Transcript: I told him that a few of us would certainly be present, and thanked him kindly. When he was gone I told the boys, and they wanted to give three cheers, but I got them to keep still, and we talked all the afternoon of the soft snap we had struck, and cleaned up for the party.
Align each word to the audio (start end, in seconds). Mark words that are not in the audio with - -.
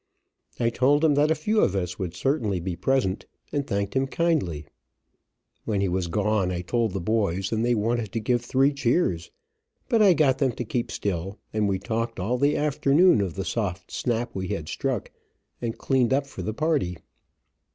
I 0.59 0.71
told 0.71 1.05
him 1.05 1.13
that 1.13 1.29
a 1.29 1.35
few 1.35 1.59
of 1.59 1.75
us 1.75 1.99
would 1.99 2.15
certainly 2.15 2.59
be 2.59 2.75
present, 2.75 3.27
and 3.51 3.67
thanked 3.67 3.93
him 3.95 4.07
kindly. 4.07 4.65
When 5.63 5.79
he 5.79 5.87
was 5.89 6.07
gone 6.07 6.49
I 6.51 6.61
told 6.63 6.93
the 6.93 6.99
boys, 6.99 7.51
and 7.51 7.63
they 7.63 7.75
wanted 7.75 8.11
to 8.13 8.19
give 8.19 8.43
three 8.43 8.73
cheers, 8.73 9.29
but 9.89 10.01
I 10.01 10.13
got 10.15 10.39
them 10.39 10.53
to 10.53 10.63
keep 10.65 10.89
still, 10.89 11.37
and 11.53 11.69
we 11.69 11.77
talked 11.77 12.19
all 12.19 12.39
the 12.39 12.57
afternoon 12.57 13.21
of 13.21 13.35
the 13.35 13.45
soft 13.45 13.91
snap 13.91 14.33
we 14.33 14.47
had 14.47 14.67
struck, 14.69 15.11
and 15.61 15.77
cleaned 15.77 16.13
up 16.13 16.25
for 16.25 16.41
the 16.41 16.55
party. 16.55 16.97